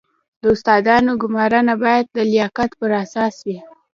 د 0.41 0.43
استادانو 0.53 1.11
ګمارنه 1.21 1.73
باید 1.83 2.05
د 2.15 2.17
لیاقت 2.31 2.69
پر 2.79 2.91
اساس 3.03 3.35
وي 3.45 3.59